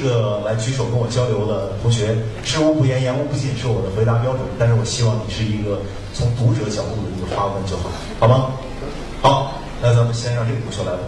[0.00, 4.40] 一个来举手跟我交流的同学，知无不言，言无不尽是我的回答标准。
[4.58, 5.76] 但是我希望你是一个
[6.14, 8.56] 从读者角度的一个发问就好，好吗？
[9.20, 11.00] 好，那咱们先让这个同学来问。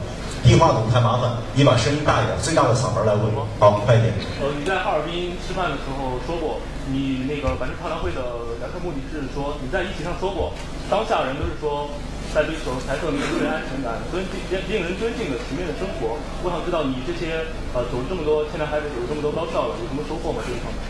[0.45, 3.25] 递话筒太麻烦，你把声音大一点，最大的嗓门来问。
[3.59, 4.13] 好，快一点。
[4.43, 6.59] 呃，你在哈尔滨吃饭的时候说过，
[6.91, 8.21] 你那个百世超谈会的
[8.61, 10.53] 聊天目的是说，你在议题上说过，
[10.91, 11.89] 当下人都是说
[12.33, 16.17] 在追求财色名、人安全感、尊令令人尊敬的体面的生活。
[16.41, 17.45] 我想知道你这些
[17.77, 20.41] 呃走了这么多，现在还是有这么多高校了，有什么收获吗？
[20.41, 20.81] 这一方面？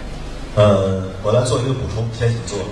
[0.55, 2.62] 呃，我来做一个补充，先请坐。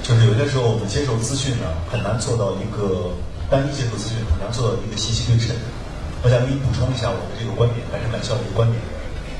[0.00, 3.12] 就是有些时候我们接受资讯呢，很难做到一个
[3.52, 5.52] 单一接受资讯，很难做到一个信息对称。
[6.24, 8.80] 我想给你补充一下我的这个观点，百胜百校的一个观点。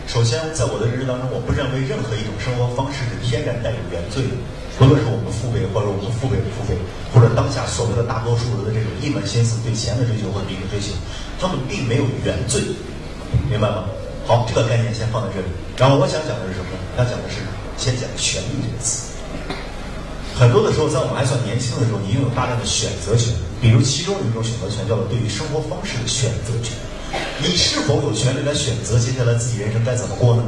[0.07, 4.39] 首先，在我的认知当中，我不认为任何一种生活方式是天然带有原罪的，
[4.79, 6.79] 不论是我们父辈或者我们父辈的父辈，
[7.11, 10.95] 或者当下所谓的大多数人的这种一门心思对钱的追求或者利益追求，
[11.43, 12.63] 他们并没有原罪，
[13.51, 13.91] 明白吗？
[14.31, 15.51] 好，这个概念先放在这里。
[15.77, 16.79] 然后我想讲的是什么呢？
[16.97, 17.43] 想讲的是
[17.77, 19.11] 先讲“权利”这个词。
[20.39, 23.35] 很多的时候，在我们还算年轻的时候，你拥有大量的选择权。
[23.59, 26.79] 比如其中有一种选择权叫做对于生活方式的选择权，
[27.39, 30.43] 你是否有权利来选择接下来自己人生该怎么过呢？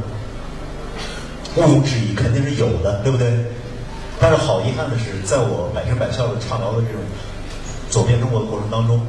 [1.55, 3.31] 毋庸置疑，肯定是有的，对不对？
[4.19, 7.01] 但是好遗憾的是，在我百分百笑的畅聊的这种
[7.89, 8.99] 走遍中国的过程当中，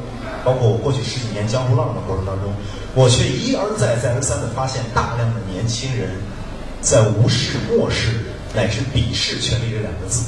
[0.45, 2.53] 包括我过去十几年江湖浪的过程当中，
[2.95, 6.11] 我却一而再、再而三的发现，大量的年轻人
[6.81, 8.21] 在无视、漠视
[8.55, 10.23] 乃至鄙视“权利”这两个字。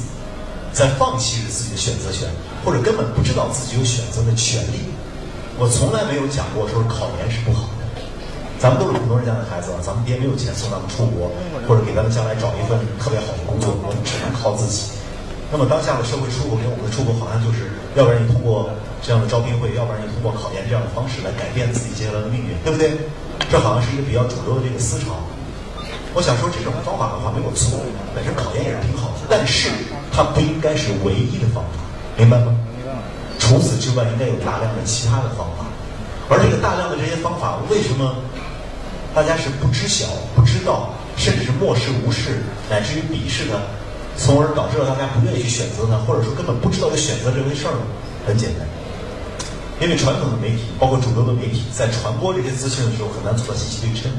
[0.73, 2.27] 在放弃着自己的选择权，
[2.65, 4.89] 或者根本不知道自己有选择的权利。
[5.57, 7.85] 我从来没有讲过说考研是不好的。
[8.59, 11.27] 咱们都是普通人家的孩子，咱们爹没有钱送咱们出国，
[11.67, 14.95] 或者给咱们将来找一份特别好的工作，我们只能靠自己。
[15.51, 18.71] 那么当下的社会出国给我们的出国，好像就是要不然你通过
[19.03, 22.95] 这样的招聘会，要不然你通过考研这样的方式来改变自己接下来的命运，对不对？
[23.51, 25.19] 这好像是一个比较主流的这个思潮。
[26.15, 27.77] 我想说，这种方法的话没有错，
[28.15, 29.69] 本身考研也是挺好的，但是
[30.07, 31.83] 它不应该是唯一的方法，
[32.15, 32.55] 明白吗？
[33.43, 35.67] 除此之外，应该有大量的其他的方法。
[36.29, 38.15] 而这个大量的这些方法，为什么
[39.13, 42.39] 大家是不知晓、不知道，甚至是漠视、无视，
[42.69, 43.59] 乃至于鄙视呢，
[44.15, 47.83] 从而导致了大家不愿意去选择呢，或者说根本不知道有选择这回事儿呢？
[48.25, 48.65] 很简单，
[49.81, 54.09] 因为传统的媒体，包括主流的媒体，在传播这些资讯的时候，很难做到信息对称。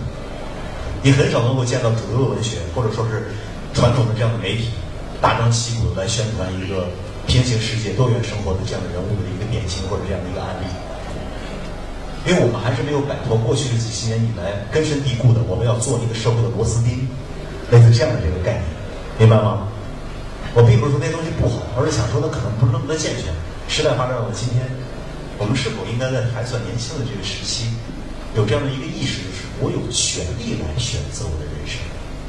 [1.01, 3.33] 你很少能够见到主流的文学，或者说是
[3.73, 4.69] 传统的这样的媒体，
[5.23, 6.89] 大张旗鼓的来宣传一个
[7.27, 10.67] 平行世界、多元生活的这样的人物的一个典型或者这样的一个案例。
[12.27, 17.07] 因为我们还是没有摆脱过去的几十年以来根深蒂固的，我们要做一个社会的螺丝钉，
[17.71, 18.65] 类似这样的这个概念，
[19.19, 19.69] 明白吗？
[20.57, 23.29] 我并不是说那东西不好，而是想说它可能不是那么的健全。
[23.69, 24.65] 时代发展到今天，
[25.37, 27.69] 我们是否应该在还算年轻的这个时期，
[28.33, 29.21] 有这样的一个意识？
[29.21, 31.77] 就是我有权利来选择我的人生，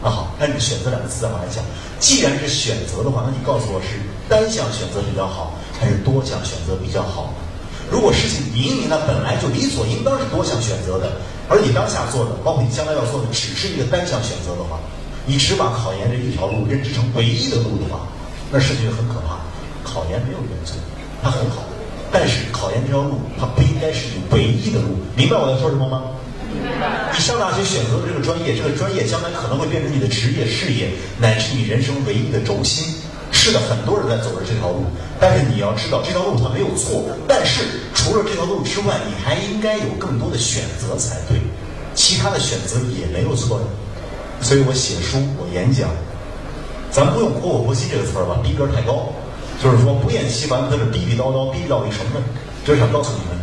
[0.05, 1.65] 那好，按这“选择”两个字往来讲，
[1.99, 3.97] 既然是选择的话，那你告诉我是
[4.29, 7.41] 单向选择比较好，还是多项选择比较好呢？
[7.89, 11.17] 如果事情明明它本来就理所应当是多项选择的，
[11.49, 14.77] 而你当下做的，包括你将来要做的，只是一个单项选择的话，
[15.25, 18.05] 你只把考研这一条路认知成唯一的路的话，
[18.53, 19.41] 那事情就很可怕。
[19.81, 20.77] 考研没有原则，
[21.23, 21.65] 它很好，
[22.13, 26.13] 但是考研这条路它不应该是你唯一的路，明白我在说什么吗？
[27.13, 30.89] 你上大学选择的这个专业，这个专业将来可能会变成你的职业、事业，
[31.19, 32.93] 乃至你人生唯一的轴心。
[33.31, 34.85] 是的，很多人在走着这条路，
[35.19, 37.03] 但是你要知道，这条路它没有错。
[37.27, 37.63] 但是
[37.93, 41.37] 除了这条路之外，你还应该有更多的选择才对。
[41.93, 43.65] 其他的选择也没有错的。
[44.41, 45.89] 所以我写书，我演讲，
[46.91, 49.11] 咱不用“活我活心”这个词儿吧，逼格太高。
[49.63, 52.25] 就是说，不厌其烦，在这逼逼叨叨，逼到一什么呢？
[52.65, 53.39] 就是想告诉你们，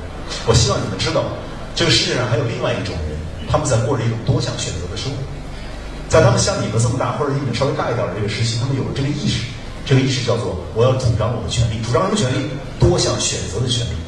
[0.46, 1.24] 我希望你们知道。
[1.82, 3.19] 这个世界上还有另外一种人，
[3.50, 5.19] 他们在过着一种多项选择的生活。
[6.09, 9.50] 在他们像你们这么大，或者你们稍微大一点的这个时期，他们有了这个意识。
[9.84, 12.47] 这个意识叫做：我要主张我的权利，主张什么权利？
[12.78, 13.98] 多项选择的权利。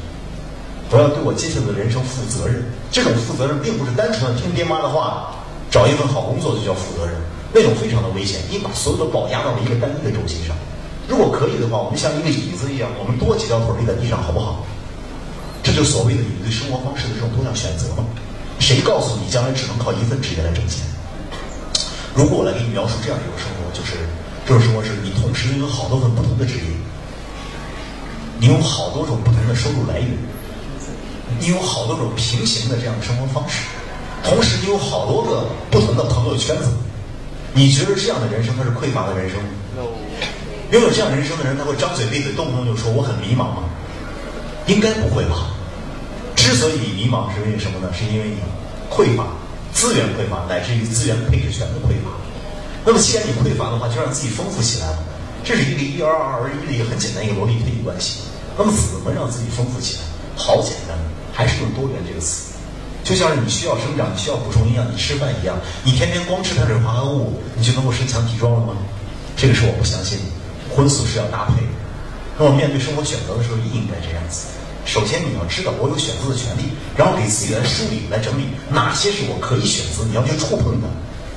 [0.89, 2.63] 我要对我接下来的人生负责任。
[2.95, 5.35] 这种负责任并不是单纯的听爹妈的话，
[5.69, 7.19] 找一份好工作就叫负责任，
[7.51, 8.39] 那种非常的危险。
[8.49, 10.55] 你把所有的宝压到了一个单一的轴心上。
[11.11, 14.63] 如果可以的话，我们像一个椅子一样，我们多几条腿立在地上，好不好？
[15.75, 18.07] 这就所谓的你对生活方式的这种多样选择吗？
[18.59, 20.87] 谁告诉你将来只能靠一份职业来挣钱？
[22.15, 24.07] 如果我来给你描述这样一种生活，就是
[24.47, 26.71] 这种生活是你同时拥有好多份不同的职业，
[28.39, 30.15] 你有好多种不同的收入来源，
[31.41, 33.67] 你有好多种平行的这样的生活方式，
[34.23, 36.71] 同时你有好多个不同的朋友圈子。
[37.51, 39.49] 你觉得这样的人生他是匮乏的人生吗？
[40.71, 43.67] 拥有这样人生的人，他会张嘴闭嘴动不动就说我很迷茫吗？
[44.67, 45.51] 应该不会吧。
[46.45, 47.89] 之所以迷茫，是因为什么呢？
[47.91, 48.37] 是因为你
[48.87, 49.25] 匮乏、
[49.73, 52.13] 资源匮乏，乃至于资源配置权的匮乏。
[52.85, 54.93] 那么既然你匮乏的话，就让自己丰富起来。
[55.43, 58.19] 这是一个一二二而一的一个很简单一个逻辑推理关系。
[58.55, 60.01] 那么怎么让自己丰富起来？
[60.35, 60.95] 好简单，
[61.33, 62.53] 还是用多元这个词。
[63.03, 68.77] 就像是你需要生长，你需要补充营养，你吃饭一样，你天天光吃碳水化合物，你就能够身强体壮了吗？
[69.35, 70.25] 这个是我不相信的。
[70.75, 71.73] 荤素是要搭配的。
[72.37, 74.45] 那么面对生活选择的时候，也应该这样子。
[74.85, 80.87] 首先你要知道我有选择的权利，然后给自己来梳理、来整理哪些是我可以选择，你要去触碰的，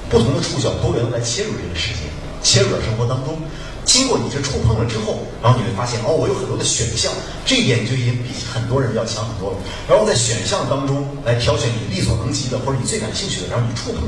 [0.08, 2.04] 不同的触角多元的来切入这个世界，
[2.44, 3.40] 切入到生活当中。
[3.88, 7.10] 经过你这触碰了之后，然后你会发现哦，我有很多的选项，
[7.46, 9.56] 这一点就已经比很多人要强很多了。
[9.88, 14.04] 然后在选项当中来挑选你力所能及的或者你最感兴趣的，然后你触碰，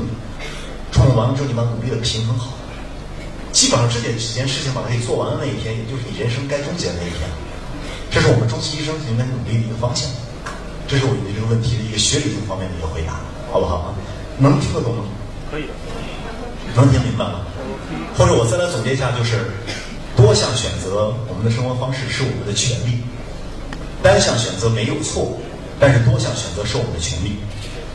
[0.93, 2.53] 触碰完了之后，你把努力的平衡好。
[3.51, 7.25] 基本上这件几件事情把它给做完的那一天，也就是你人生该终结的那一天。
[8.09, 10.09] 这是我们中期医生应该努力的一个方向。
[10.87, 13.95] 这是我对这个问题的一个学理性方面的一个回答，好不好啊？
[14.37, 15.03] 能听得懂吗？
[15.49, 15.69] 可以的。
[16.75, 17.47] 能听明白吗？
[18.17, 19.51] 或者我再来总结一下，就是
[20.15, 22.99] 多项选择我们的生活方式是我们的权利，
[24.03, 25.39] 单项选择没有错，
[25.79, 27.39] 但是多项选择是我们的权利。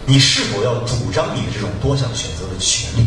[0.06, 3.06] 你是否要主张你的这种多项选择的权利？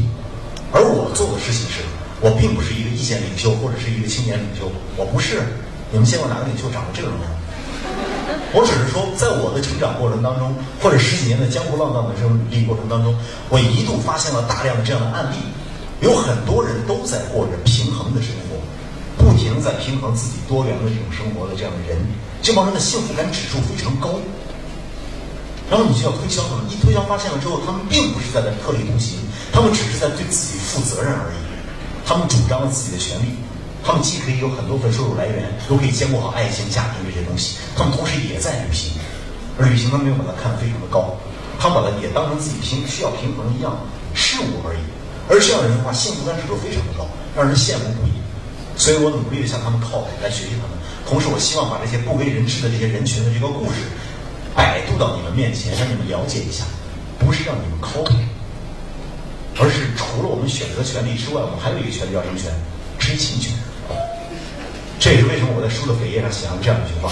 [0.71, 1.81] 而我做的事情是，
[2.21, 5.41] 我并不是一个意见领袖或者是一个青年领袖，我不是。
[5.91, 7.31] 你们见过哪个领袖长得这个样？
[8.53, 13.13] 我只是说，在我的成长过程当中，或者十几年的江湖浪荡的这种履历过程当中，
[13.49, 15.37] 我一度发现了大量的这样的案例。
[16.01, 18.57] 有很多人都在过着平衡的生活，
[19.17, 21.97] 不停在平衡自己多元的这种生活的这样的人，
[22.41, 24.17] 这帮人的幸福感指数非常高。
[25.69, 29.19] 然后你就要推销他们，一推销发现了之后，他们并不是在在特立独行，
[29.51, 31.37] 他们只是在对自己负责任而已。
[32.05, 33.37] 他们主张了自己的权利，
[33.83, 37.57] 他们既可以有很多份收入来源，又可以兼顾好爱情、家庭这些东西。
[37.75, 38.93] 他们同时也在旅行，
[39.57, 41.15] 而旅行他们没有把它看得非常的高，
[41.59, 43.79] 他们把它也当成自己平需要平衡一样
[44.13, 44.79] 事物而已。
[45.29, 48.11] 而这样的人的话，幸福感指数非常的高，让人羡慕不已。
[48.75, 50.75] 所以我努力的向他们靠拢，来学习他们。
[51.07, 53.87] 同时，我希望把这些不为人知的这些人群的这个故事，
[54.55, 56.63] 摆渡到你们面前，让你们了解一下。
[57.19, 58.15] 不是让你们 copy，
[59.59, 62.51] 而是除了我们选择权利之外，我们还有一个权利叫什么权？
[62.97, 63.53] 知情权。
[64.99, 67.09] 这也是为什么我在书的扉页上写上这样一句话：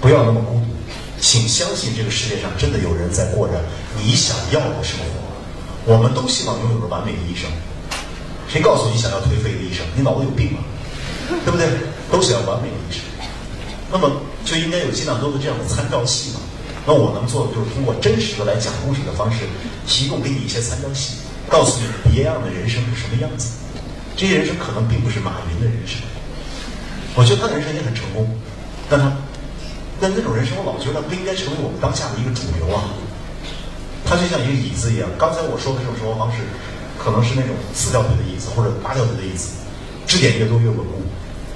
[0.00, 0.66] 不要那么孤独，
[1.20, 3.62] 请相信这个世界上真的有人在过着
[3.96, 5.22] 你想要的生活。
[5.86, 7.48] 我们都希望拥有着完美的一生。
[8.48, 9.86] 谁告诉你想要颓废的一生？
[9.94, 10.58] 你脑子有病吗？
[11.46, 11.66] 对不对？
[12.10, 13.02] 都想要完美的一生。
[13.90, 14.10] 那么
[14.44, 16.40] 就应该有尽量多的这样的参照系嘛。
[16.84, 19.46] 那我能做的就是通过真实的来讲故事的方式，
[19.86, 23.50] 提供给你一些参照系，告诉你别样的人生是什么样子。
[24.16, 26.02] 这些人生可能并不是马云的人生。
[27.14, 28.26] 我觉得他的人生也很成功，
[28.88, 29.12] 但他
[30.00, 32.88] 但那种人生，我老觉得不应该成为我们当下的一个主流啊。
[34.04, 36.42] 他就像一个椅子一样，刚才我说的这种生活方式，
[36.98, 39.54] 可能是那种四条腿的椅子或者八条腿的椅子，
[40.06, 41.04] 支点越多越稳固。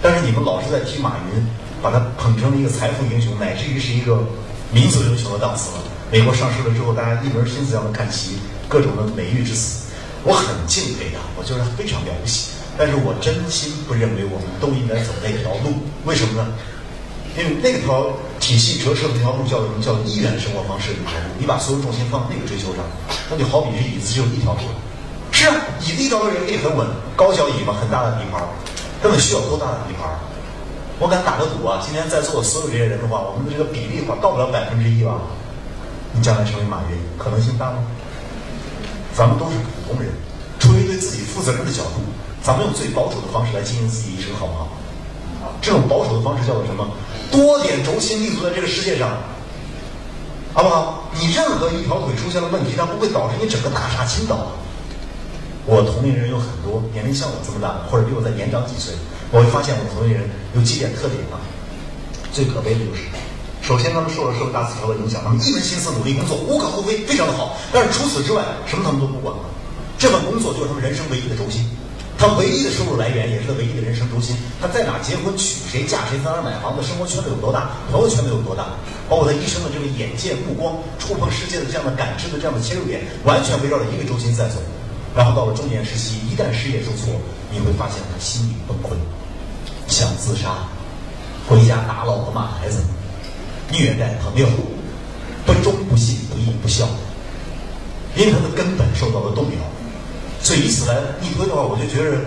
[0.00, 1.44] 但是你们老是在提马云，
[1.82, 4.22] 把他捧成了一个财富英雄，乃至于是一个
[4.70, 5.82] 民族英雄的档次了。
[6.12, 8.38] 美国上市了之后，大家一门心思要看齐，
[8.68, 9.90] 各种的美誉之词，
[10.22, 12.52] 我很敬佩他，我觉得他非常了不起。
[12.78, 15.72] 但是我真心不认为我们都应该走那条路，
[16.04, 16.48] 为什么呢？
[17.36, 18.08] 因为那条
[18.40, 19.80] 体系折射的那条路叫什么？
[19.82, 21.28] 叫一元生活方式的条路。
[21.38, 22.84] 你把所有重心放在那个追求上，
[23.28, 24.64] 那就好比是椅子只有一条腿。
[25.32, 28.40] 是啊，椅子一条腿也可以很稳，高脚椅嘛，很大的底盘，
[29.02, 30.08] 根本需要多大的底盘？
[30.98, 35.20] 我敢打个赌啊，今天在座的所有这些人的话，我们的这个比例的话，到不了百分之一吧？
[36.12, 37.84] 你将来成为马云，可能性大吗？
[39.12, 40.08] 咱们都是普通人，
[40.58, 42.00] 出于对自己负责任的角度，
[42.46, 44.68] 咱们用最保守的方式来经营自己一生，好不好？
[45.60, 46.86] 这种保守的方式叫做什么？
[47.28, 49.18] 多点轴心立足在这个世界上，
[50.54, 51.10] 好不好？
[51.18, 54.46] 你任何一条腿出现了问题，它不会导致你整个大厦倾倒。
[55.66, 58.94] 我同龄人有很多年龄像我这么大，或者比我再年长几岁，
[59.32, 61.42] 我会发现我同龄人有几点特点啊。
[62.30, 63.10] 最可悲的就是，
[63.60, 67.58] 首先他们受了社会大词条的影响，他们一门心思努力工作，无可厚非，非常的好。
[67.72, 69.42] 但是除此之外，什么他们都不管了。
[69.98, 71.68] 这份工作就是他们人生唯一的轴心。
[72.18, 74.34] 他唯一的收入来源，也是他唯一的人生中心。
[74.60, 78.72] 他在哪结婚、娶谁、嫁谁、在哪买房子，生活圈子有多大，朋友圈子有多大，
[79.08, 84.56] 包括他一生的这个眼界、目光、触碰世界的这样的感知的这样的切入点，完全围绕着一个中心在走。
[85.14, 87.12] 然后到了中年时期，一旦事业受挫，
[87.52, 88.96] 你会发现他心理崩溃，
[89.86, 90.64] 想自杀，
[91.46, 92.80] 回家打老婆骂孩子，
[93.70, 94.46] 虐待朋友，
[95.44, 96.88] 不忠不信不义不孝，
[98.16, 99.75] 因为他的根本受到了动摇。
[100.46, 102.22] 所以以此来一推的话，我就觉得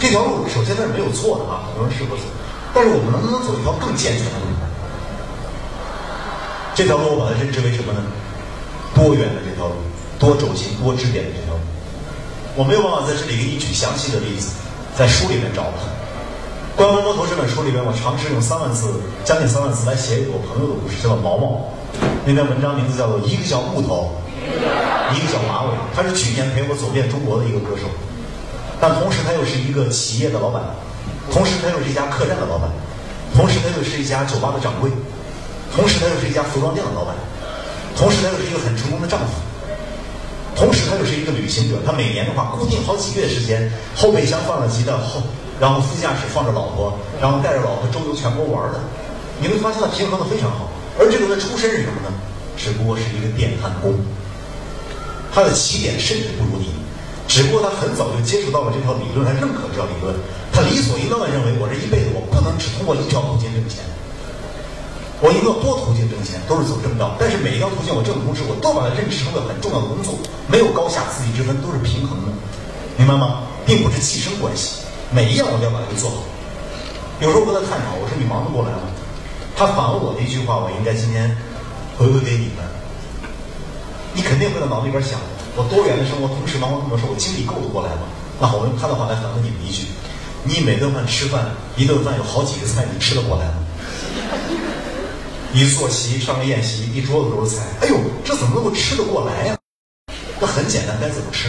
[0.00, 2.24] 这条路首先它是没有错的啊，很多人试过走，
[2.72, 4.56] 但是我们能不能走一条更健全的路？
[6.72, 8.00] 这条路我把它认知为什么呢？
[8.96, 9.76] 多元的这条路，
[10.16, 11.60] 多轴心、多支点的这条路。
[12.56, 14.56] 我没有办法在这里给你举详细的例子，
[14.96, 15.84] 在书里面找的。
[16.80, 18.88] 《关门摸头》这本书里边，我尝试用三万字，
[19.28, 21.68] 将近三万字来写一个我朋友的故事，叫毛毛。
[22.24, 24.16] 那篇文章名字叫做《一个叫木头，
[25.14, 25.70] 一个叫马尾》。
[25.94, 27.88] 他是去年陪我走遍中国的一个歌手，
[28.80, 30.62] 但同时他又是一个企业的老板，
[31.32, 32.68] 同时他又是一家客栈的老板，
[33.34, 34.90] 同时他又是一家酒吧的掌柜，
[35.74, 37.14] 同时他又是一家服装店的老板，
[37.96, 39.34] 同时他又是一个很成功的丈夫，
[40.54, 41.76] 同时他又是一个旅行者。
[41.84, 45.22] 他每年的话，固定好几个月时间，后备箱放了鸡蛋后。
[45.60, 48.78] 然后副驾驶放着老婆，然后带着老婆周游全国玩的，
[49.40, 50.70] 你会发现他平衡的非常好。
[51.00, 52.14] 而这个人出身是什么呢？
[52.56, 53.92] 只不过是一个电焊工，
[55.34, 56.72] 他的起点甚至不如你，
[57.28, 60.14] 只不过他很早就接触到了这套理论，他认可这套理论，
[60.52, 63.84] 他理所应当的认为我这一辈子我不能只通过一条途径挣钱，
[65.20, 67.14] 我一定要多途径挣钱，都是走正道。
[67.20, 70.14] 但是每一条途径我挣的同时，我都把它认识成了很重要的工作，
[70.48, 72.32] 没有高下次第之分，都是平衡的，
[72.96, 73.44] 明白吗？
[73.66, 74.80] 并不是寄生关系。
[75.12, 76.24] 每一样我都要把它给做好。
[77.20, 78.88] 有时候跟他探讨，我说你忙得过来吗？
[79.56, 81.36] 他反问我的一句话，我应该今天
[81.98, 82.64] 回馈给你们。
[84.18, 85.14] 你肯定会在脑子里边想，
[85.54, 88.10] 我多元的生活，同时忙活这么多事，我精力够得过来吗？
[88.42, 89.86] 那，我用他的话来反问你们一句：
[90.42, 93.62] 你每顿饭吃饭，一顿饭有好几个菜，你吃得过来吗？
[95.54, 97.94] 一坐席上个宴席，一桌子都是菜，哎呦，
[98.24, 99.56] 这怎么能够吃得过来呀？
[100.40, 101.46] 那很简单，该怎么吃？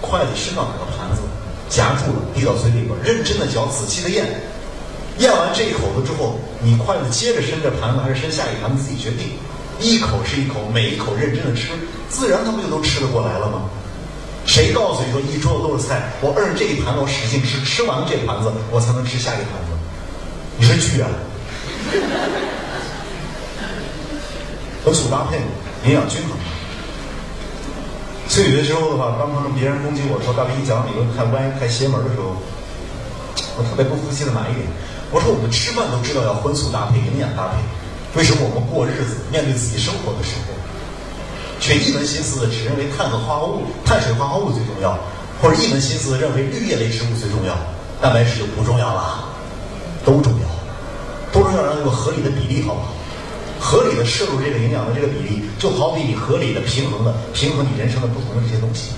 [0.00, 1.20] 筷子伸到哪个盘子？
[1.68, 4.24] 夹住了，递到嘴里边，认真的嚼，仔细的咽。
[5.18, 9.36] 咽完这一口子之后，你筷子接着伸着盘子，还是伸下一盘子，自己决定。
[9.80, 11.68] 一口是一口，每一口认真的吃，
[12.08, 13.62] 自然他不就都吃得过来了吗？
[14.46, 19.74] 谁告诉你说一桌子都是菜，我摁这一盘子，我使劲吃，吃完了这盘子，我才能吃下一盘子？
[20.56, 21.08] 你是巨啊！
[24.84, 25.36] 荤素搭配，
[25.84, 26.38] 营养均衡。
[28.28, 32.36] 所以有的时候的话，当他们别人攻击我说大兵你讲理论太歪太邪门的时候，
[33.58, 34.62] 我特别不服气的埋怨？
[35.10, 37.58] 我说我们吃饭都知道要荤素搭配、营养搭配，
[38.16, 40.56] 为什么我们过日子、面对自己生活的时候，
[41.60, 44.96] 却一门心思只认为碳和化合物、碳水化合物最重要，
[45.40, 47.52] 或者一门心思认为绿叶类植物最重要，
[48.00, 49.28] 蛋白质就不重要了？
[50.02, 50.48] 都重要，
[51.30, 52.88] 都重要，让有个合理的比例，好不好？
[53.60, 58.92] 合理的摄入这个营养的这个比例，就好比你合理的平衡的平衡你人生的不同的这些东西，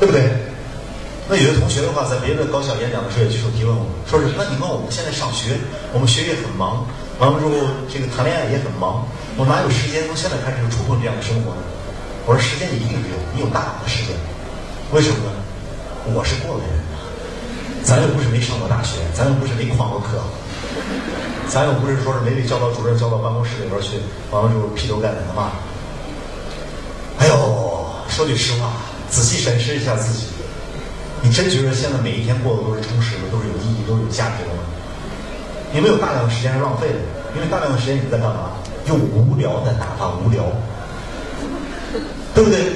[0.00, 0.34] 对不对？
[1.28, 5.58] 那有的同学的话，在别的高校演讲的时候也举手提问我，说是那你问我们现在上学，
[5.92, 6.84] 我们学业很忙，
[7.18, 7.52] 完了之后
[7.88, 9.06] 这个谈恋爱也很忙，
[9.36, 11.62] 我哪有时间从现在开始就触碰这样的生活呢？
[12.26, 14.16] 我说时间你一定有，你有大把的时间，
[14.92, 15.38] 为什么呢？
[16.12, 16.74] 我是过来人，
[17.84, 20.18] 咱又不是没上过大学，咱又不是没旷过课。
[21.46, 24.00] 咱又不是说是没被教导主任叫到办公室里边去，
[24.32, 25.52] 完了之后劈头盖脸的骂。
[27.18, 28.72] 哎呦，说句实话，
[29.10, 30.24] 仔细审视一下自己，
[31.22, 34.64] 你真觉得现在每一天过的都是充实的，都是有意义、都是有价值的吗？
[35.74, 36.94] 你没有大量的时间是浪费的，
[37.34, 38.54] 因为大量的时间你在干嘛？
[38.86, 40.44] 用无聊在打发无聊，
[42.32, 42.70] 对不对？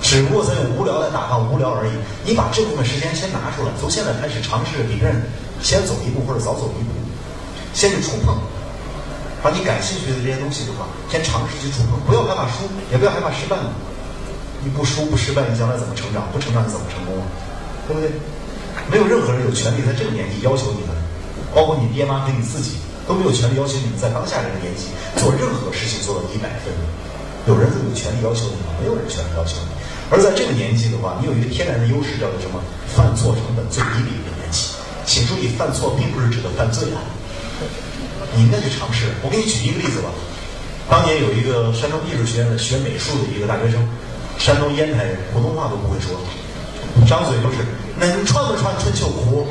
[0.00, 1.92] 只不过在用无聊在打发无聊而已。
[2.24, 5.20] 你把这部分时间先拿出来，从现在开始尝试比别人
[5.60, 6.90] 先走一步或者早走一步。
[7.74, 8.38] 先去触碰，
[9.42, 13.58] 把你感兴趣的这些东西的话，先尝试去触碰，不要害怕输，也不要害怕失败。
[14.64, 16.24] 你不输不失败，你将来怎么成长？
[16.32, 17.26] 不成长你怎么成功啊？
[17.86, 18.08] 对不对？
[18.88, 20.96] 没有任何人有权利在这个年纪要求你们，
[21.54, 26.72] 包括你爹妈跟你自己都没有权利要求你们在当下这个年纪做任何事情做到一百分。
[27.48, 28.76] 有人有权利要求你吗？
[28.78, 29.72] 没有人权利要求你。
[30.10, 32.60] 而在这个年纪的话，你有一个天然的优势，叫做什么？
[32.94, 34.76] 犯错成本最低的一个年纪。
[35.06, 37.00] 请注意，犯错并不是指的犯罪啊。
[38.36, 39.06] 你应该去尝试。
[39.22, 40.10] 我给你举一个例子吧。
[40.88, 43.80] 当年有一个山东艺术学院的学美术的一个大学生，
[44.38, 46.14] 山东烟台人，普通话都不会说，
[47.08, 47.64] 张嘴就是
[47.98, 49.46] 能穿不穿春秋裤。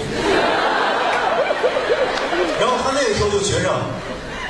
[2.99, 3.71] 那个时候就觉着，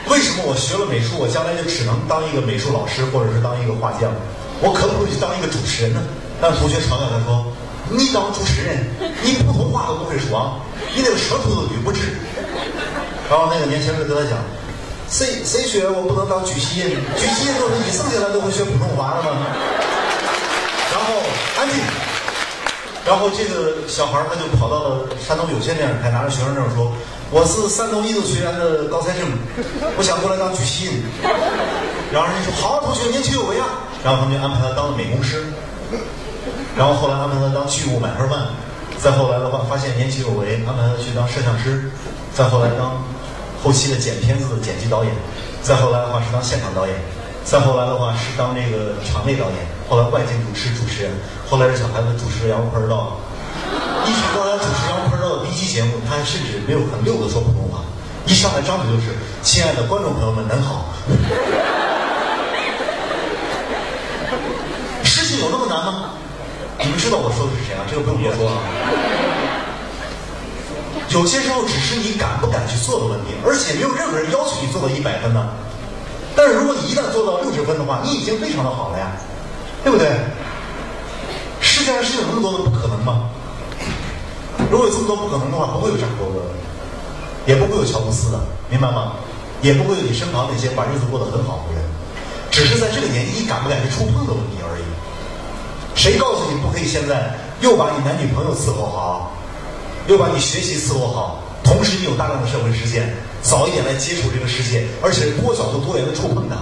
[0.09, 4.09] 为什么我学了美术，我将来就只能当一个美术老师，或者是当一个画匠？
[4.57, 6.01] 我可不可以当一个主持人呢？
[6.41, 7.45] 但同学嘲笑他说
[7.93, 8.89] ：“你当主持人，
[9.21, 10.57] 你普通话都不会说，
[10.97, 12.17] 你那个舌头都捋不直。”
[13.29, 14.41] 然后那个年轻人跟他讲
[15.13, 16.97] ：“谁谁学我不能当举旗人？
[17.13, 19.45] 举旗人都是一生下来都会学普通话了吗？”
[20.89, 21.21] 然后
[21.61, 21.77] 安静。
[23.09, 26.93] 然后这个小孩他就跑到了山东有线电视台，拿着学生证说
[27.33, 29.25] ：“我是山东艺术学院的高材生，
[29.97, 31.01] 我想过来当举旗人。”
[32.13, 35.43] 然后人家说：“好，同学年轻有为啊！”然后他们就安排他当了美工师，
[36.77, 38.45] 然后后来安排他当剧务买盒饭，
[39.01, 41.89] 再后来的话发现年轻有为，安排他去当摄像师，
[42.37, 42.93] 再后来当。
[43.65, 45.11] 后期的剪片子的剪辑导演，
[45.63, 46.95] 再后来的话是当现场导演，
[47.43, 49.55] 再后来的话是当那个场内导演，
[49.89, 51.11] 后来外景主持主持人，
[51.49, 53.17] 后来是小孩子主持杨盆道。
[54.05, 57.81] 一直到他主持杨盆道的第一期节目，他甚至没有很溜的说普通话，
[58.25, 60.85] 一上来张嘴就是“亲爱的观众朋友们，您好”。
[65.03, 66.11] 事情有那么难吗？
[66.79, 67.81] 你们知道我说的是谁啊？
[67.89, 68.57] 这个不用多说啊。
[71.09, 75.49] 有些时候只是你敢不敢去做的问题，而且没有任何人要求你做到一百分呢。
[76.39, 79.11] 但是如果你一旦做到六十分的话，你已经非常的好了呀，
[79.83, 80.07] 对不对？
[81.59, 83.27] 世界上是有那么多的不可能吗？
[84.71, 86.39] 如果有这么多不可能的话，不会有扎克伯格，
[87.45, 89.15] 也不会有乔布斯的，明白吗？
[89.61, 91.83] 也不会有你身旁那些把日子过得很好的人，
[92.49, 94.83] 只是在这个年纪你敢不敢去触碰的问题而已。
[95.93, 99.33] 谁告诉你不可以现在又把你男女朋友伺候好，
[100.07, 101.43] 又把你学习伺候好，
[101.79, 103.07] 同时你有大量的社会实践，
[103.41, 106.57] 早一点来接触这个世界，而且多角度多元的触碰它，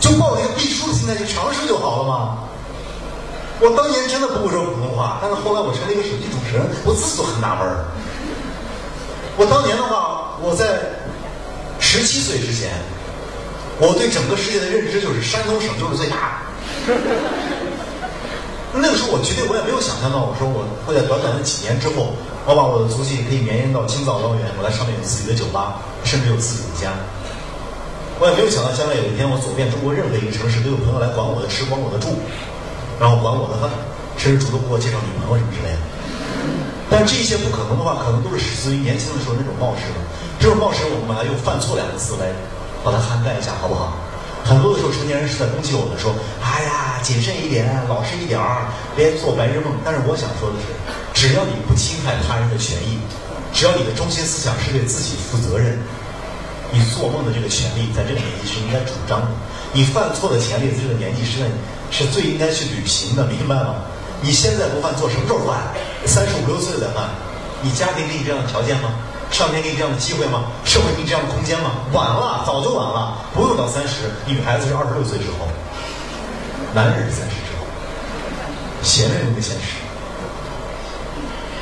[0.00, 2.48] 就抱着一个必输的心态去尝试就好了嘛。
[3.60, 7.84] 我当年真的不会说普通话，但是后来我成了一个手机主持人，我自己都很纳闷儿。
[9.36, 10.80] 我当年的话，我在
[11.78, 12.72] 十七岁之前，
[13.76, 16.40] 我对整个世界的认知就是山东省就是最大
[16.88, 16.94] 的
[18.74, 22.12] 那个时候我绝对我也没有想象到，我说我会在短短的几年之后，
[22.44, 26.92] 我把我的足迹可以绵延到青藏高原，我在上面有自己的酒吧，甚至有自己的家。
[28.20, 32.12] 我也没有想到将来有一天我走遍中国任何一个城市，都有朋友来管我的吃，管我的住。
[32.98, 33.70] 然后管我的喝，
[34.18, 35.78] 甚至主动给我介绍女朋友什么之类的。
[36.90, 39.86] 但这些不可能的话，可能都是始自于年轻的时候那种冒失。
[40.42, 42.34] 这种冒失，我们把它用“犯错”两个字来
[42.82, 43.94] 把它涵盖一下，好不好？
[44.44, 50.72] 很多的时候，成年人是在攻击我们，说：“哎呀，谨慎一点，老实一点儿，别做白日梦。”但是我想说的是，
[51.12, 52.98] 只要你不侵害他人的权益，
[53.52, 55.76] 只要你的中心思想是对自己负责任，
[56.72, 59.28] 你做梦的这个权利在这个年纪是应该主张的。
[59.72, 61.44] 你犯错的权利在这个年纪是
[61.90, 63.84] 是最应该去履行的，明白吗？
[64.20, 65.60] 你现在不犯错，什么时候犯？
[66.06, 67.10] 三十五六岁再犯？
[67.60, 68.94] 你家庭给你这样的条件吗？
[69.30, 70.44] 上天给你这样的机会吗？
[70.64, 71.70] 社会给你这样的空间吗？
[71.92, 75.46] 晚了，早就晚了，不用到三十，女孩子是二十六岁之后，
[76.74, 77.66] 男人是三十之后，
[78.82, 79.78] 写那么个现实。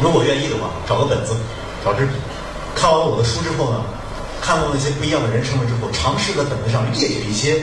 [0.01, 1.37] 如果愿意的话，找个本子，
[1.85, 2.13] 找支笔，
[2.75, 3.83] 看完了我的书之后呢，
[4.41, 7.63] 看到那些不一样的人生了之后，尝试在本子上列举一些。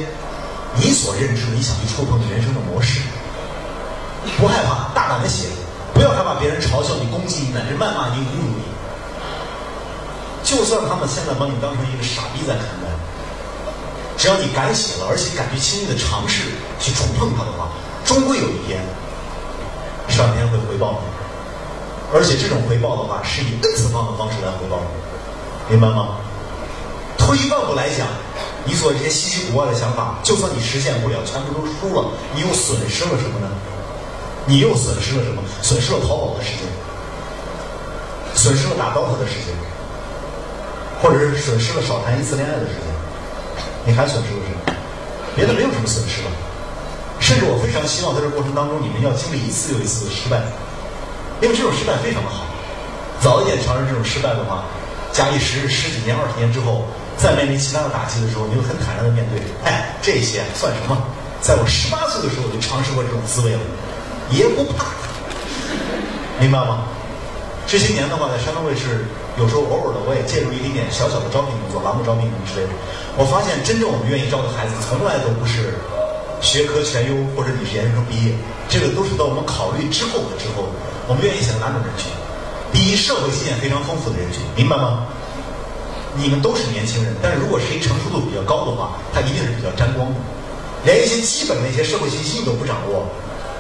[0.76, 3.02] 你所认知的，你想去触碰的人生的模式，
[4.40, 5.46] 不害怕，大胆的写，
[5.94, 8.63] 不要害怕别人嘲笑你、攻击你，乃至谩骂你、侮辱你。
[10.54, 12.86] 就算他们现在把你当成一个傻逼在看待，
[14.16, 16.44] 只要你敢写了，而且敢去轻易的尝试
[16.80, 17.74] 去触碰它的话，
[18.06, 18.80] 终归有一天，
[20.10, 21.10] 上天会回报你。
[22.14, 26.18] 而且这种回报的话，是以 N 次方的方式来回报你，明白吗？
[27.18, 28.06] 退一万步来讲。
[28.66, 33.50] 你所这些稀奇古怪的想法，就算你实现不了，全部都输了，你又损失了什么呢？
[34.46, 35.42] 你又损失了什么？
[35.64, 36.70] 损失了淘宝的时间，
[38.36, 39.52] 损失了打 DOTA 的时间，
[41.04, 42.88] 或者是损失了少谈一次恋爱的时间，
[43.86, 44.74] 你还损失了什么？
[45.36, 46.32] 别的没有什么损失了。
[47.20, 50.40] 甚至我非常希望在这过程当中，你们要经历一次又一次的失败，
[51.42, 52.46] 因为这种失败非常的好。
[53.20, 54.64] 早一点尝试这种失败的话，
[55.12, 56.88] 假以时日，十几年、二十年之后。
[57.16, 59.40] 在面临其他的打击的时候，你会很坦然的面对。
[59.64, 60.98] 哎，这些算什么？
[61.40, 63.60] 在我十八岁的时候我就尝试过这种滋味了，
[64.32, 64.86] 也不怕。
[66.42, 66.86] 明白吗？
[67.68, 69.06] 这些年的话，在山东卫视，
[69.40, 72.72] 有时候偶尔的我也介入一点点小小的招聘工作，栏目招聘什么之类的。
[73.18, 75.74] 我发现，真正我们愿意招的孩子，从来都不是
[76.38, 78.38] 学科全优或者你是研究生毕业，
[78.70, 80.70] 这个都是到我们考虑之后的之后，
[81.10, 82.14] 我们愿意选哪种人群？
[82.70, 85.06] 第一，社会经验非常丰富的人群，明白吗？
[86.14, 90.22] 你们都是年轻人，但是如果谁成熟度比较高的话，他一定是比较沾光的。
[90.86, 93.02] 连一些基本的一些社会信息你都不掌握，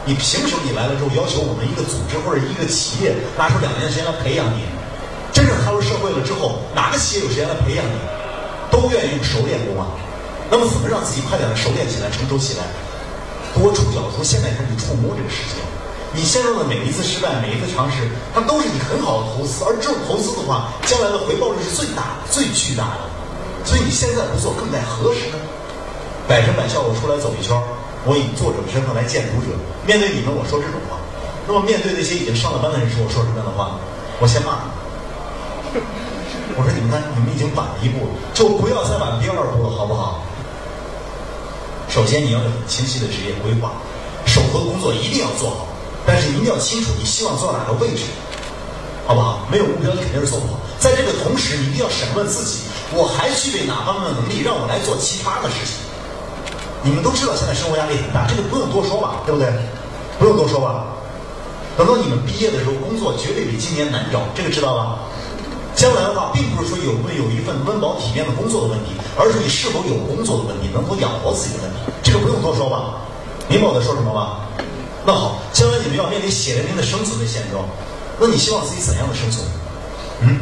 [0.05, 4.65] 你凭什么你来了之后要求我们一个组织或者一个企业拿出两年时间来培养你？
[5.43, 7.99] 真正踏入社会了之后，哪个企业有时间来培养你？
[8.71, 9.91] 都愿意用熟练工啊。
[10.49, 12.63] 那么怎么让自己快点的熟练起来、成熟起来？
[13.51, 15.59] 多触角，从现在开始触摸这个世界。
[16.15, 23.11] 你陷入的每一次失败，每一次尝试，它都是你很好的投资，而这种投资的话，将来的回报率是最大、最巨大的。
[23.67, 25.35] 所以你现在不做，更待何时呢？
[26.23, 27.51] 百分百效果出来走一圈，
[28.07, 29.51] 我以作者的身份来见读者，
[29.83, 30.95] 面对你们我说这种话。
[31.45, 33.75] 那么面对那些已经上了班的人时，我说什么样的话？
[34.21, 34.71] 我先骂。
[36.55, 40.21] 我说你们看，你们已经晚了一步了，就不要再晚第二步了，好不好？
[41.89, 43.73] 首先你要有清晰的职业规划，
[44.25, 45.67] 手头的工作一定要做好。
[46.05, 48.03] 但是一定要清楚，你希望做哪个位置，
[49.07, 49.47] 好不好？
[49.49, 50.59] 没有目标，你肯定是做不好。
[50.79, 55.79] 在这个同时，你一定要审问自己：我还具备哪方面的能力，让我来做其他的事情？
[56.83, 59.47] 你们都知道现在生活压力很大，这个不用多说吧，对不对？
[60.19, 60.85] 不用多说吧。
[61.77, 64.99] 等到你们毕业的时候，工作绝对比今年难找，这个知道吧？
[65.83, 71.91] 将来的话，并不是说有没有一份温饱体面的工作的问题，而是你是否有工作的问题，能否养活自己的问题。
[72.01, 73.03] 这个不用多说吧？
[73.49, 74.47] 明白我在说什么吧？
[75.05, 77.67] 那好，将来你们要面临血淋淋的生存的现状，
[78.17, 79.43] 那你希望自己怎样的生存？
[80.21, 80.39] 嗯？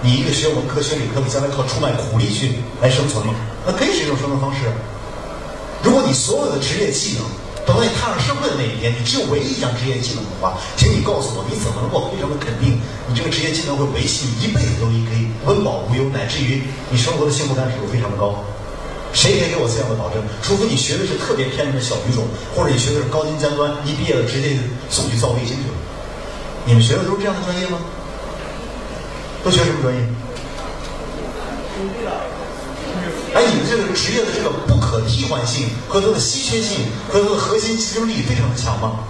[0.00, 3.34] 你一个学文科学理科的，将来靠出卖苦力去来生存吗？
[3.66, 4.64] 那可以是一种生存方式。
[5.84, 7.28] 如果你所有的职业技能，
[7.64, 18.42] 等到你踏上社会的那一天，你只有唯一一项职业技能的话，请你告诉我，你怎么能够非常的肯定，你这个职业技能会维系你一辈子都可以温饱无忧，乃至于你生活的幸福感指数非常的高？
[19.14, 20.18] 谁可以给我这样的保证？
[20.42, 24.58] 除非你学的是特别偏门的小语种，或者你学的是高精尖端，一毕业了直接
[24.90, 25.76] 送去造卫星去了。
[26.64, 27.78] 你们学的都是这样的专业吗？
[29.44, 30.00] 都学什么专业？
[33.34, 39.00] 哎，你们这个职业的这个不可替换性和它的稀缺性和它的核心竞争力非常的强吗？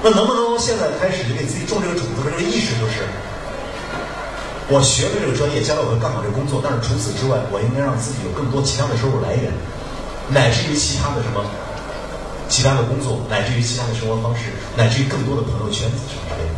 [0.00, 3.02] 那能不能现在开始就给自己种这个种子的这个意识，就是
[4.70, 9.50] 我学了这个专业，将来我会干好这个工作，但是除此之外，我应该让自己有更多其他的收入来源，
[10.30, 11.42] 乃至于其他的什么，
[12.46, 16.54] 其他的工作，乃至于其他的生活方式，乃至于更多的朋友圈子什么之类的。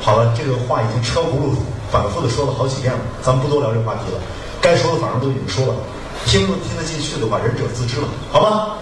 [0.00, 1.52] 好了，这个话已经车轱辘
[1.92, 4.16] 反复的说了好几遍了，咱们不多聊这话题了。
[4.60, 5.74] 该说的反正都已经说了，
[6.26, 8.74] 听不听得进去的话，仁者自知了，好吗？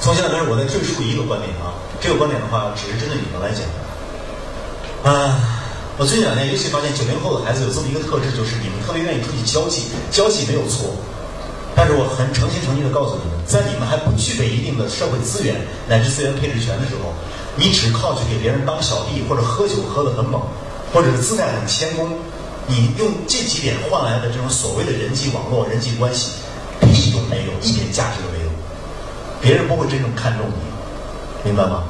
[0.00, 3.64] 从现在开始，我再赘述一个观点啊，这个观点的话，只是针对你们来讲。
[5.00, 5.40] 啊，
[5.96, 10.92] 我最近两年尤其发现，九零后的孩子有这么一个特质，就是你们特别愿意出去交际，交际没有错，
[11.74, 15.56] 但是我很诚心诚意的告诉你们，在你们还不具备一定的社会资源
[15.88, 17.16] 乃至资源配置权的时候，
[17.56, 20.42] 你只靠去给别人当小弟，或者喝酒喝得很猛，
[20.92, 22.12] 或者是姿态很谦恭。
[22.66, 26.32] 你用这几点换来的这种所谓的人际网络、人际关系，
[26.80, 28.50] 屁都没有，一点价值都没有。
[29.40, 31.84] 别人不会真正看重你，明白吗？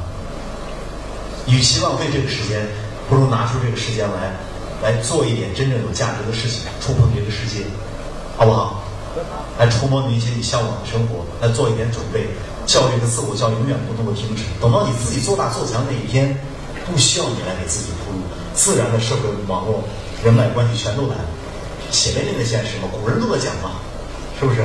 [1.47, 2.67] 与其浪费这个时间，
[3.09, 4.33] 不如拿出这个时间来，
[4.83, 7.65] 来做一点真正有价值的事情，触碰这个世界，
[8.37, 8.83] 好不好？
[9.57, 12.27] 来触摸那些你向往的生活，来做一点准备。
[12.67, 16.35] 教育和自我教育永远不能够停止，等到你自己做大做强那一天，
[16.91, 19.83] 不需要你来给自己铺路，自然的社会网络。
[20.25, 21.29] 人脉关系全都来了，
[21.91, 23.77] 血淋淋的现实嘛，古人都在讲嘛，
[24.41, 24.65] 是不是？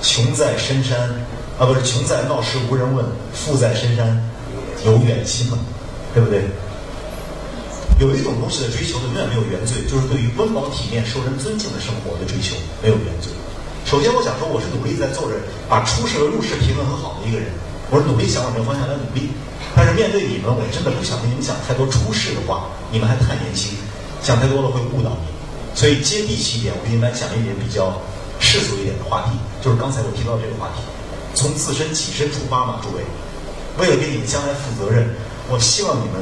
[0.00, 1.10] 穷在深山
[1.58, 4.06] 啊，不是穷在闹市无人问，富在深山
[4.84, 5.58] 有远亲嘛，
[6.14, 6.44] 对不对？
[7.98, 13.32] 有一种东西的追求永远没有原罪，就是对于温饱体面、受人尊敬的生活的追求没有原罪。
[13.86, 15.34] 首先，我想说，我是努力在做着
[15.68, 17.48] 把出世和入世平衡很好的一个人，
[17.90, 19.30] 我是努力想往这个方向来努力。
[19.74, 23.76] 但是面对你们，我真的不想跟你们讲太多出世的话，你们还太年轻。
[24.22, 27.94] 讲太多了会误导你，所以接地气一点，我给你们讲一点比较
[28.40, 30.82] 世俗一点的话题，就是刚才我提到这个话题，
[31.34, 33.04] 从自身起身出发嘛，诸位，
[33.78, 35.06] 为了给你们将来负责任，
[35.48, 36.18] 我希望你们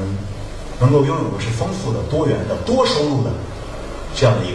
[0.80, 3.30] 能够拥有的是丰富的、多元的、多收入的
[4.14, 4.42] 这样的一个